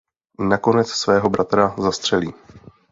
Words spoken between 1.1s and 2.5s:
bratra zastřelí.